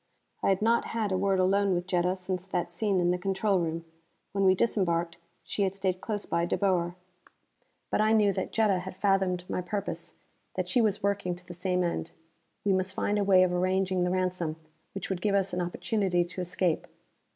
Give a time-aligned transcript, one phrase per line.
[0.41, 3.59] I had not had a word alone with Jetta since that scene in the control
[3.59, 3.85] room.
[4.31, 6.95] When we disembarked, she had stayed close by De Boer.
[7.91, 10.15] But I knew that Jetta had fathomed my purpose,
[10.55, 12.09] that she was working to the same end.
[12.65, 14.55] We must find a way of arranging the ransom
[14.93, 16.87] which would give us an opportunity to escape.